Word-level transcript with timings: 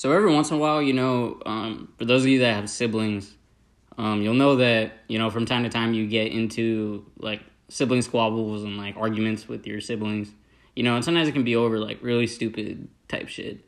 so 0.00 0.12
every 0.12 0.32
once 0.32 0.48
in 0.48 0.56
a 0.56 0.58
while, 0.58 0.80
you 0.80 0.94
know, 0.94 1.38
um, 1.44 1.92
for 1.98 2.06
those 2.06 2.22
of 2.22 2.28
you 2.28 2.38
that 2.38 2.54
have 2.54 2.70
siblings, 2.70 3.34
um, 3.98 4.22
you'll 4.22 4.32
know 4.32 4.56
that 4.56 4.92
you 5.08 5.18
know 5.18 5.28
from 5.28 5.44
time 5.44 5.62
to 5.64 5.68
time 5.68 5.92
you 5.92 6.06
get 6.06 6.32
into 6.32 7.04
like 7.18 7.42
sibling 7.68 8.00
squabbles 8.00 8.64
and 8.64 8.78
like 8.78 8.96
arguments 8.96 9.46
with 9.46 9.66
your 9.66 9.78
siblings, 9.82 10.30
you 10.74 10.84
know, 10.84 10.94
and 10.94 11.04
sometimes 11.04 11.28
it 11.28 11.32
can 11.32 11.44
be 11.44 11.54
over 11.54 11.78
like 11.78 11.98
really 12.00 12.26
stupid 12.26 12.88
type 13.08 13.28
shit. 13.28 13.62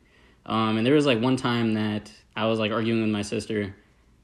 Um, 0.46 0.78
and 0.78 0.86
there 0.86 0.94
was 0.94 1.04
like 1.04 1.20
one 1.20 1.36
time 1.36 1.74
that 1.74 2.10
I 2.34 2.46
was 2.46 2.58
like 2.58 2.72
arguing 2.72 3.02
with 3.02 3.10
my 3.10 3.20
sister. 3.20 3.74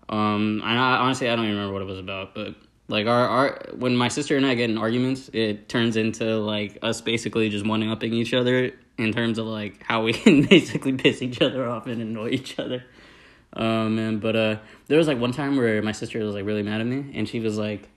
Um, 0.09 0.63
and 0.65 0.79
I 0.79 0.97
honestly 0.97 1.29
I 1.29 1.37
don't 1.37 1.45
even 1.45 1.57
remember 1.57 1.75
what 1.75 1.83
it 1.83 1.89
was 1.89 1.99
about, 1.99 2.35
but 2.35 2.55
like 2.89 3.07
our 3.07 3.29
our 3.29 3.61
when 3.77 3.95
my 3.97 4.09
sister 4.09 4.37
and 4.37 4.47
I 4.47 4.55
get 4.55 4.71
in 4.71 4.79
arguments, 4.79 5.31
it 5.33 5.69
turns 5.69 5.97
into 5.97 6.39
like 6.39 6.79
us 6.83 7.01
basically 7.03 7.51
just 7.51 7.67
one 7.67 7.87
upping 7.87 8.15
each 8.15 8.33
other 8.33 8.73
in 8.97 9.13
terms 9.13 9.39
of 9.39 9.47
like 9.47 9.83
how 9.83 10.03
we 10.03 10.15
can 10.15 10.43
basically 10.49 10.93
piss 10.95 11.23
each 11.23 11.41
other 11.43 11.69
off 11.69 11.87
and 11.87 12.01
annoy 12.01 12.31
each 12.31 12.59
other. 12.59 12.85
Um, 13.53 13.99
and 13.99 14.21
but 14.21 14.37
uh, 14.37 14.57
there 14.87 14.99
was 14.99 15.07
like 15.07 15.19
one 15.19 15.33
time 15.33 15.57
where 15.57 15.83
my 15.83 15.93
sister 15.93 16.19
was 16.25 16.35
like 16.35 16.47
really 16.47 16.63
mad 16.63 16.81
at 16.81 16.87
me, 16.87 17.13
and 17.15 17.29
she 17.29 17.41
was 17.41 17.59
like, 17.59 17.89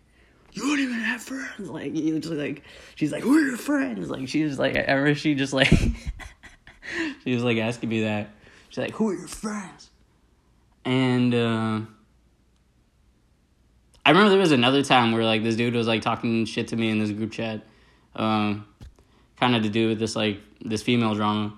"You 0.52 0.63
don't 0.63 0.80
even 0.80 0.99
have 0.99 1.21
friends." 1.21 1.70
Like 1.70 1.96
you 1.96 2.20
just 2.20 2.34
like 2.34 2.63
she's 2.96 3.13
like, 3.13 3.23
"Who 3.23 3.38
are 3.38 3.41
your 3.41 3.58
friends?" 3.58 4.10
Like 4.10 4.27
she 4.27 4.44
was 4.44 4.60
like, 4.60 4.76
ever 4.76 5.16
she 5.16 5.35
just 5.35 5.54
like 5.54 5.70
she 7.23 7.34
was 7.34 7.44
like 7.44 7.58
asking 7.58 7.90
me 7.90 8.04
that. 8.04 8.30
She's 8.70 8.77
like, 8.77 8.91
"Who 8.91 9.10
are 9.10 9.13
your 9.13 9.27
friends?" 9.27 9.90
And 10.84 11.34
uh, 11.34 11.82
I 14.05 14.10
remember 14.10 14.30
there 14.30 14.40
was 14.40 14.52
another 14.52 14.84
time 14.84 15.12
where 15.12 15.23
like 15.23 15.44
this 15.44 15.55
dude 15.55 15.76
was 15.76 15.88
like 15.88 16.02
talking 16.02 16.46
shit 16.46 16.70
to 16.70 16.76
me 16.76 16.90
in 16.90 17.00
this 17.00 17.12
group 17.12 17.32
chat, 17.32 17.62
um, 18.16 18.66
kind 19.40 19.55
of 19.55 19.64
to 19.64 19.70
do 19.70 19.90
with 19.90 20.00
this 20.00 20.16
like 20.16 20.40
this 20.64 20.82
female 20.82 21.14
drama. 21.14 21.54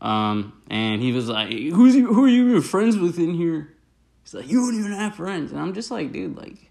Um, 0.00 0.60
and 0.68 1.00
he 1.00 1.12
was 1.12 1.28
like, 1.28 1.50
"Who's 1.50 1.96
you, 1.96 2.12
who 2.12 2.24
are 2.24 2.28
you 2.28 2.60
friends 2.60 2.98
with 2.98 3.18
in 3.18 3.32
here?" 3.34 3.74
He's 4.22 4.34
like, 4.34 4.48
"You 4.48 4.60
don't 4.60 4.78
even 4.78 4.92
have 4.92 5.14
friends," 5.14 5.52
and 5.52 5.60
I'm 5.60 5.72
just 5.72 5.90
like, 5.90 6.12
"Dude, 6.12 6.36
like, 6.36 6.70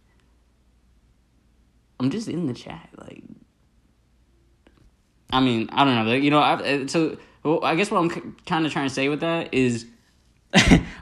I'm 2.00 2.12
just 2.12 2.28
in 2.28 2.46
the 2.46 2.53
chat." 2.53 2.90
Like, 2.98 3.23
I 5.31 5.40
mean, 5.40 5.70
I 5.72 5.84
don't 5.84 6.06
know, 6.06 6.14
you 6.14 6.30
know. 6.30 6.40
I, 6.40 6.86
so, 6.86 7.18
well, 7.44 7.64
I 7.64 7.76
guess 7.76 7.90
what 7.90 8.00
I'm 8.00 8.36
kind 8.46 8.66
of 8.66 8.72
trying 8.72 8.88
to 8.88 8.94
say 8.94 9.09
with 9.09 9.22
that 9.22 9.53
is, 9.53 9.88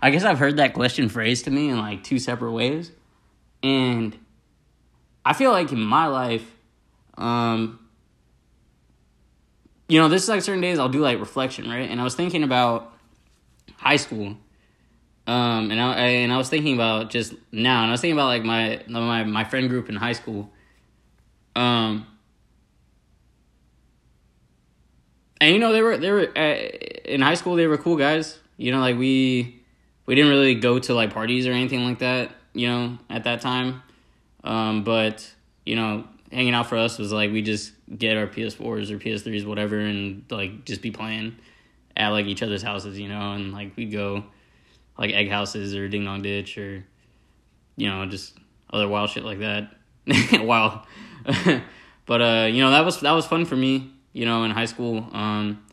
I 0.01 0.09
guess 0.11 0.23
I've 0.23 0.39
heard 0.39 0.57
that 0.57 0.73
question 0.73 1.09
phrased 1.09 1.45
to 1.45 1.51
me 1.51 1.69
in 1.69 1.77
like 1.77 2.05
two 2.05 2.19
separate 2.19 2.53
ways, 2.53 2.91
and 3.63 4.17
I 5.25 5.33
feel 5.33 5.51
like 5.51 5.71
in 5.71 5.79
my 5.79 6.07
life, 6.07 6.45
um, 7.17 7.79
you 9.87 9.99
know, 9.99 10.09
this 10.09 10.23
is 10.23 10.29
like 10.29 10.41
certain 10.41 10.61
days 10.61 10.79
I'll 10.79 10.89
do 10.89 10.99
like 10.99 11.19
reflection, 11.19 11.69
right? 11.69 11.89
And 11.89 11.99
I 11.99 12.03
was 12.03 12.15
thinking 12.15 12.43
about 12.43 12.93
high 13.77 13.95
school. 13.95 14.37
Um, 15.25 15.71
and 15.71 15.79
I, 15.79 15.93
and 15.95 16.33
I 16.33 16.37
was 16.37 16.49
thinking 16.49 16.73
about 16.73 17.09
just 17.09 17.33
now, 17.51 17.81
and 17.83 17.89
I 17.89 17.91
was 17.91 18.01
thinking 18.01 18.17
about 18.17 18.27
like 18.27 18.43
my 18.43 18.83
my 18.89 19.23
my 19.23 19.45
friend 19.45 19.69
group 19.69 19.87
in 19.87 19.95
high 19.95 20.11
school. 20.11 20.51
Um, 21.55 22.05
and 25.39 25.53
you 25.53 25.59
know 25.59 25.71
they 25.71 25.81
were 25.81 25.97
they 25.97 26.11
were 26.11 26.27
uh, 26.35 26.55
in 27.05 27.21
high 27.21 27.35
school 27.35 27.55
they 27.55 27.67
were 27.67 27.77
cool 27.77 27.95
guys. 27.95 28.37
You 28.57 28.71
know, 28.71 28.79
like 28.79 28.97
we 28.97 29.61
we 30.05 30.15
didn't 30.15 30.29
really 30.29 30.55
go 30.55 30.79
to 30.79 30.93
like 30.93 31.13
parties 31.13 31.47
or 31.47 31.51
anything 31.51 31.85
like 31.85 31.99
that. 31.99 32.31
You 32.53 32.67
know, 32.67 32.97
at 33.09 33.23
that 33.23 33.41
time, 33.41 33.81
um, 34.43 34.83
but 34.83 35.31
you 35.65 35.75
know, 35.75 36.05
hanging 36.31 36.53
out 36.53 36.67
for 36.67 36.77
us 36.77 36.97
was 36.97 37.11
like 37.11 37.31
we 37.31 37.41
just 37.41 37.73
get 37.97 38.17
our 38.17 38.27
PS4s 38.27 38.91
or 38.91 38.97
PS3s, 38.97 39.45
whatever, 39.45 39.79
and 39.79 40.23
like 40.29 40.65
just 40.65 40.81
be 40.81 40.91
playing 40.91 41.35
at 41.95 42.09
like 42.09 42.25
each 42.25 42.43
other's 42.43 42.63
houses, 42.63 42.99
you 42.99 43.07
know, 43.07 43.33
and 43.33 43.53
like 43.53 43.75
we'd 43.75 43.91
go 43.91 44.23
like 44.97 45.11
egg 45.11 45.29
houses 45.29 45.75
or 45.75 45.87
ding 45.87 46.05
dong 46.05 46.21
ditch 46.21 46.57
or 46.57 46.83
you 47.75 47.89
know 47.89 48.05
just 48.05 48.37
other 48.71 48.87
wild 48.87 49.09
shit 49.09 49.23
like 49.23 49.39
that. 49.39 49.75
wow, 50.43 50.83
but 52.05 52.21
uh, 52.21 52.47
you 52.51 52.61
know 52.61 52.71
that 52.71 52.85
was 52.85 52.99
that 53.01 53.11
was 53.11 53.25
fun 53.25 53.45
for 53.45 53.55
me, 53.55 53.91
you 54.11 54.25
know, 54.25 54.43
in 54.43 54.51
high 54.51 54.65
school. 54.65 55.07
Um, 55.11 55.63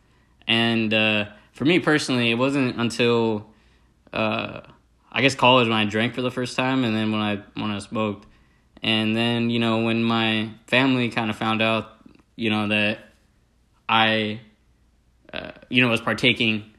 and 0.47 0.93
uh, 0.93 1.27
for 1.53 1.65
me 1.65 1.79
personally, 1.79 2.31
it 2.31 2.37
wasn't 2.37 2.77
until 2.77 3.47
uh, 4.13 4.61
I 5.21 5.23
guess 5.23 5.35
college 5.35 5.69
when 5.69 5.77
I 5.77 5.85
drank 5.85 6.15
for 6.15 6.23
the 6.23 6.31
first 6.31 6.57
time, 6.57 6.83
and 6.83 6.97
then 6.97 7.13
when 7.13 7.21
I 7.21 7.43
when 7.53 7.71
I 7.71 7.79
smoked. 7.81 8.27
And 8.83 9.15
then, 9.15 9.51
you 9.51 9.59
know, 9.59 9.83
when 9.85 10.03
my 10.03 10.49
family 10.67 11.11
kind 11.11 11.29
of 11.29 11.37
found 11.37 11.61
out, 11.61 11.91
you 12.37 12.49
know, 12.49 12.69
that 12.69 13.01
I, 13.87 14.41
uh, 15.31 15.51
you 15.69 15.83
know, 15.83 15.91
was 15.91 16.01
partaking 16.01 16.73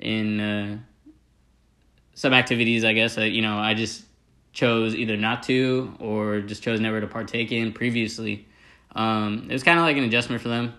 in 0.00 0.40
uh, 0.40 0.78
some 2.14 2.32
activities, 2.32 2.84
I 2.84 2.92
guess, 2.92 3.14
that, 3.14 3.28
you 3.28 3.40
know, 3.40 3.56
I 3.56 3.74
just 3.74 4.02
chose 4.52 4.96
either 4.96 5.16
not 5.16 5.44
to 5.44 5.94
or 6.00 6.40
just 6.40 6.64
chose 6.64 6.80
never 6.80 7.00
to 7.00 7.06
partake 7.06 7.52
in 7.52 7.72
previously. 7.72 8.48
Um, 8.96 9.46
it 9.48 9.52
was 9.52 9.62
kind 9.62 9.78
of 9.78 9.84
like 9.84 9.96
an 9.96 10.02
adjustment 10.02 10.42
for 10.42 10.48
them. 10.48 10.74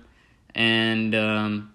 And 0.54 1.16
um, 1.16 1.72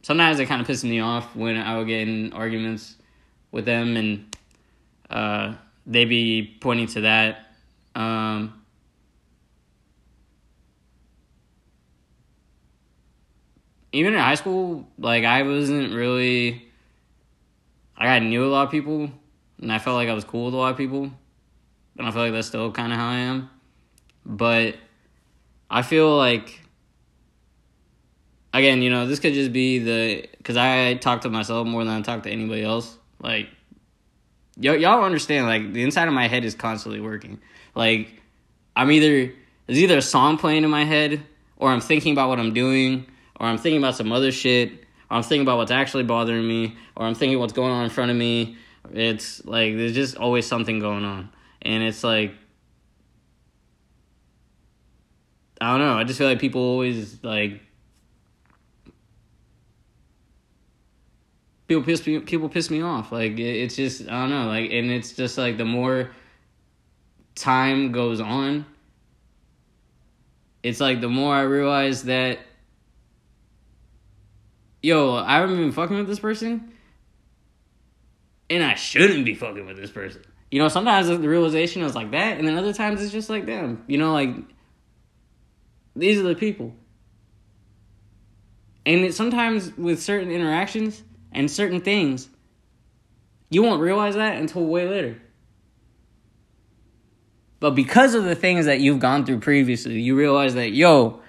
sometimes 0.00 0.40
it 0.40 0.46
kind 0.46 0.62
of 0.62 0.66
pissed 0.66 0.84
me 0.84 1.00
off 1.00 1.36
when 1.36 1.58
I 1.58 1.76
would 1.76 1.86
get 1.86 2.08
in 2.08 2.32
arguments 2.32 2.96
with 3.52 3.64
them 3.64 3.96
and, 3.96 4.36
uh, 5.08 5.54
they 5.86 6.04
be 6.04 6.56
pointing 6.60 6.86
to 6.88 7.02
that. 7.02 7.54
Um, 7.94 8.62
even 13.92 14.14
in 14.14 14.20
high 14.20 14.34
school, 14.34 14.88
like 14.98 15.24
I 15.24 15.42
wasn't 15.42 15.94
really. 15.94 16.68
Like 17.98 18.08
I 18.08 18.18
knew 18.18 18.44
a 18.44 18.46
lot 18.46 18.64
of 18.64 18.70
people, 18.70 19.10
and 19.60 19.72
I 19.72 19.78
felt 19.78 19.96
like 19.96 20.08
I 20.08 20.14
was 20.14 20.24
cool 20.24 20.46
with 20.46 20.54
a 20.54 20.56
lot 20.56 20.72
of 20.72 20.76
people, 20.76 21.10
and 21.98 22.06
I 22.06 22.10
feel 22.10 22.22
like 22.22 22.32
that's 22.32 22.48
still 22.48 22.72
kind 22.72 22.92
of 22.92 22.98
how 22.98 23.08
I 23.08 23.18
am. 23.18 23.50
But 24.24 24.76
I 25.70 25.82
feel 25.82 26.16
like 26.16 26.60
again, 28.52 28.82
you 28.82 28.90
know, 28.90 29.06
this 29.06 29.20
could 29.20 29.34
just 29.34 29.52
be 29.52 29.78
the 29.78 30.28
because 30.38 30.56
I 30.56 30.94
talk 30.94 31.20
to 31.22 31.30
myself 31.30 31.66
more 31.66 31.84
than 31.84 31.94
I 31.94 32.02
talk 32.02 32.22
to 32.24 32.30
anybody 32.30 32.62
else. 32.62 32.96
Like 33.22 33.48
y- 34.56 34.76
y'all 34.76 35.04
understand 35.04 35.46
like 35.46 35.72
the 35.72 35.82
inside 35.82 36.08
of 36.08 36.14
my 36.14 36.28
head 36.28 36.44
is 36.44 36.54
constantly 36.54 37.00
working. 37.00 37.40
Like 37.74 38.22
i'm 38.76 38.90
either 38.90 39.32
there's 39.66 39.78
either 39.78 39.98
a 39.98 40.02
song 40.02 40.38
playing 40.38 40.64
in 40.64 40.70
my 40.70 40.84
head 40.84 41.22
or 41.56 41.70
i'm 41.70 41.80
thinking 41.80 42.12
about 42.12 42.28
what 42.28 42.38
i'm 42.38 42.52
doing 42.52 43.06
or 43.38 43.46
i'm 43.46 43.58
thinking 43.58 43.78
about 43.78 43.94
some 43.94 44.12
other 44.12 44.32
shit 44.32 44.72
or 45.10 45.16
i'm 45.16 45.22
thinking 45.22 45.42
about 45.42 45.58
what's 45.58 45.70
actually 45.70 46.04
bothering 46.04 46.46
me 46.46 46.76
or 46.96 47.06
i'm 47.06 47.14
thinking 47.14 47.38
what's 47.38 47.52
going 47.52 47.70
on 47.70 47.84
in 47.84 47.90
front 47.90 48.10
of 48.10 48.16
me. 48.16 48.56
It's 48.92 49.44
like 49.44 49.76
there's 49.76 49.94
just 49.94 50.16
always 50.16 50.46
something 50.46 50.80
going 50.80 51.04
on. 51.04 51.30
And 51.62 51.82
it's 51.82 52.02
like 52.02 52.34
i 55.60 55.70
don't 55.70 55.78
know 55.78 55.96
i 55.96 56.02
just 56.02 56.18
feel 56.18 56.26
like 56.26 56.40
people 56.40 56.60
always 56.60 57.22
like 57.22 57.62
people 61.68 61.82
piss 61.82 62.06
me 62.06 62.20
people 62.20 62.48
piss 62.48 62.70
me 62.70 62.82
off. 62.82 63.12
Like 63.12 63.38
it's 63.38 63.76
just 63.76 64.02
I 64.08 64.20
don't 64.20 64.30
know. 64.30 64.46
Like 64.46 64.70
and 64.70 64.90
it's 64.90 65.12
just 65.12 65.38
like 65.38 65.58
the 65.58 65.64
more 65.64 66.10
time 67.34 67.92
goes 67.92 68.20
on, 68.20 68.66
it's 70.62 70.80
like 70.80 71.00
the 71.00 71.08
more 71.08 71.34
I 71.34 71.42
realize 71.42 72.04
that 72.04 72.38
yo, 74.82 75.14
I 75.14 75.38
haven't 75.38 75.56
been 75.56 75.72
fucking 75.72 75.96
with 75.96 76.08
this 76.08 76.18
person, 76.18 76.72
and 78.50 78.62
I 78.62 78.74
shouldn't 78.74 79.24
be 79.24 79.34
fucking 79.34 79.64
with 79.64 79.76
this 79.76 79.90
person. 79.90 80.22
You 80.50 80.58
know, 80.58 80.68
sometimes 80.68 81.08
the 81.08 81.18
realization 81.18 81.82
is 81.82 81.94
like 81.94 82.10
that, 82.10 82.38
and 82.38 82.46
then 82.46 82.58
other 82.58 82.74
times 82.74 83.02
it's 83.02 83.12
just 83.12 83.30
like, 83.30 83.46
damn, 83.46 83.84
you 83.86 83.96
know, 83.96 84.12
like 84.12 84.34
these 85.96 86.18
are 86.18 86.24
the 86.24 86.34
people. 86.34 86.74
And 88.84 89.04
it, 89.04 89.14
sometimes 89.14 89.74
with 89.76 90.02
certain 90.02 90.30
interactions, 90.30 91.02
and 91.34 91.50
certain 91.50 91.80
things, 91.80 92.28
you 93.50 93.62
won't 93.62 93.80
realize 93.80 94.14
that 94.14 94.38
until 94.38 94.64
way 94.64 94.88
later. 94.88 95.20
But 97.60 97.76
because 97.76 98.14
of 98.14 98.24
the 98.24 98.34
things 98.34 98.66
that 98.66 98.80
you've 98.80 98.98
gone 98.98 99.24
through 99.24 99.38
previously, 99.38 100.00
you 100.00 100.16
realize 100.16 100.54
that, 100.54 100.70
yo, 100.70 101.20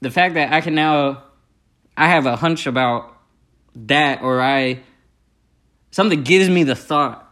the 0.00 0.10
fact 0.10 0.34
that 0.34 0.52
I 0.52 0.62
can 0.62 0.74
now, 0.74 1.24
I 1.94 2.08
have 2.08 2.24
a 2.24 2.36
hunch 2.36 2.66
about 2.66 3.14
that, 3.74 4.22
or 4.22 4.40
I, 4.40 4.80
something 5.90 6.22
gives 6.22 6.48
me 6.48 6.62
the 6.62 6.74
thought. 6.74 7.26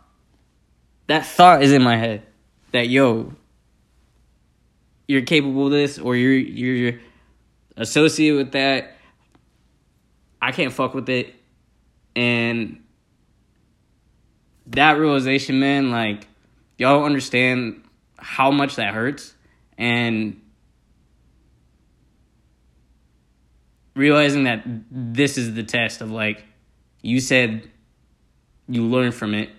That 1.06 1.24
thought 1.24 1.62
is 1.62 1.72
in 1.72 1.82
my 1.82 1.96
head 1.96 2.24
that, 2.72 2.88
yo, 2.88 3.32
you're 5.06 5.22
capable 5.22 5.66
of 5.66 5.72
this, 5.72 5.98
or 5.98 6.14
you're, 6.14 6.34
you're 6.34 7.00
associated 7.78 8.36
with 8.36 8.52
that 8.52 8.97
I 10.40 10.52
can't 10.52 10.72
fuck 10.72 10.94
with 10.94 11.08
it. 11.08 11.34
And 12.14 12.82
that 14.68 14.98
realization, 14.98 15.60
man, 15.60 15.90
like, 15.90 16.26
y'all 16.76 17.04
understand 17.04 17.82
how 18.16 18.50
much 18.50 18.76
that 18.76 18.94
hurts. 18.94 19.34
And 19.76 20.40
realizing 23.98 24.44
that 24.44 24.62
this 24.90 25.36
is 25.36 25.54
the 25.54 25.64
test 25.64 26.00
of 26.00 26.10
like 26.10 26.44
you 27.02 27.18
said 27.18 27.68
you 28.68 28.84
learn 28.84 29.10
from 29.10 29.34
it 29.34 29.50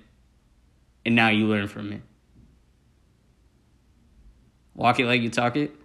and 1.06 1.14
now 1.14 1.28
you 1.28 1.46
learn 1.46 1.68
from 1.68 1.92
it 1.92 2.02
walk 4.74 4.98
it 4.98 5.06
like 5.06 5.22
you 5.22 5.30
talk 5.30 5.58
it 5.58 5.76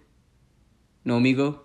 no 1.03 1.17
amigo 1.17 1.59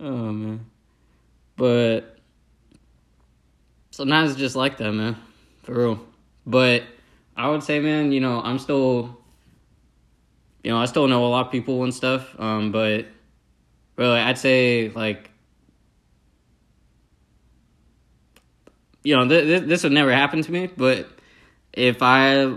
oh 0.00 0.32
man 0.32 0.64
but 1.56 2.16
sometimes 3.90 4.30
it's 4.30 4.38
just 4.38 4.56
like 4.56 4.76
that 4.76 4.92
man 4.92 5.16
for 5.62 5.74
real 5.74 6.00
but 6.46 6.82
i 7.36 7.48
would 7.48 7.62
say 7.62 7.80
man 7.80 8.12
you 8.12 8.20
know 8.20 8.40
i'm 8.42 8.58
still 8.58 9.18
you 10.62 10.70
know, 10.74 10.78
I 10.78 10.86
still 10.86 11.06
know 11.08 11.24
a 11.24 11.28
lot 11.28 11.46
of 11.46 11.52
people 11.52 11.82
and 11.84 11.94
stuff, 11.94 12.38
um, 12.38 12.72
but 12.72 13.06
really, 13.96 14.18
I'd 14.18 14.38
say 14.38 14.90
like, 14.90 15.30
you 19.02 19.16
know, 19.16 19.26
th- 19.26 19.44
th- 19.44 19.62
this 19.62 19.84
would 19.84 19.92
never 19.92 20.12
happen 20.12 20.42
to 20.42 20.52
me. 20.52 20.66
But 20.66 21.08
if 21.72 22.02
I, 22.02 22.54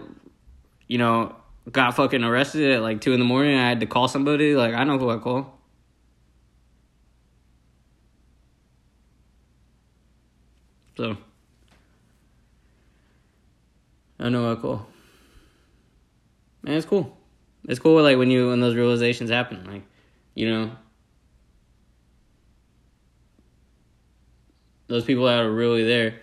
you 0.87 0.97
know, 0.97 1.35
got 1.71 1.95
fucking 1.95 2.23
arrested 2.23 2.71
at 2.71 2.81
like 2.81 3.01
two 3.01 3.13
in 3.13 3.19
the 3.19 3.25
morning, 3.25 3.57
I 3.57 3.69
had 3.69 3.79
to 3.81 3.85
call 3.85 4.07
somebody. 4.07 4.55
Like, 4.55 4.73
I 4.73 4.83
know 4.83 4.97
who 4.97 5.09
I 5.09 5.17
call. 5.17 5.60
So, 10.97 11.17
I 14.19 14.29
know 14.29 14.53
who 14.55 14.61
cool. 14.61 14.87
Man, 16.63 16.75
it's 16.75 16.85
cool. 16.85 17.17
It's 17.67 17.79
cool 17.79 18.01
like 18.01 18.17
when 18.17 18.29
you 18.29 18.49
when 18.49 18.59
those 18.59 18.75
realizations 18.75 19.29
happen 19.29 19.63
like 19.65 19.83
you 20.35 20.49
know? 20.49 20.71
Those 24.87 25.05
people 25.05 25.25
that 25.25 25.39
are 25.39 25.51
really 25.51 25.83
there 25.83 26.19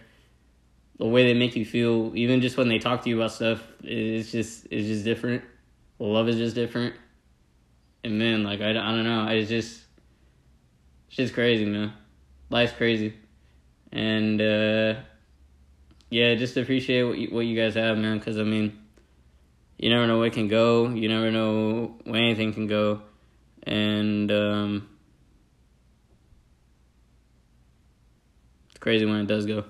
the 0.98 1.06
way 1.06 1.24
they 1.24 1.38
make 1.38 1.56
you 1.56 1.64
feel 1.64 2.12
even 2.14 2.40
just 2.40 2.56
when 2.56 2.68
they 2.68 2.78
talk 2.78 3.02
to 3.04 3.08
you 3.08 3.16
about 3.16 3.32
stuff 3.32 3.62
it's 3.82 4.30
just 4.30 4.66
it's 4.70 4.86
just 4.86 5.04
different. 5.04 5.42
Love 5.98 6.28
is 6.28 6.36
just 6.36 6.54
different. 6.54 6.94
And 8.04 8.18
man 8.18 8.44
like 8.44 8.60
i, 8.60 8.70
I 8.70 8.72
don't 8.72 9.04
know. 9.04 9.26
It's 9.28 9.48
just 9.48 9.82
it's 11.08 11.16
just 11.16 11.34
crazy 11.34 11.64
man. 11.64 11.92
Life's 12.50 12.72
crazy 12.72 13.14
and 13.92 14.40
uh 14.40 14.94
yeah 16.10 16.34
just 16.34 16.56
appreciate 16.56 17.02
what 17.02 17.18
you, 17.18 17.28
what 17.28 17.46
you 17.46 17.56
guys 17.56 17.74
have 17.74 17.96
man 17.96 18.18
because 18.18 18.38
i 18.38 18.42
mean 18.42 18.78
you 19.78 19.90
never 19.90 20.06
know 20.06 20.18
where 20.18 20.26
it 20.26 20.32
can 20.32 20.48
go. 20.48 20.88
You 20.88 21.08
never 21.08 21.30
know 21.30 21.94
where 22.04 22.20
anything 22.20 22.52
can 22.52 22.66
go, 22.66 23.00
and 23.62 24.30
um, 24.30 24.88
it's 28.70 28.78
crazy 28.80 29.06
when 29.06 29.20
it 29.20 29.28
does 29.28 29.46
go. 29.46 29.64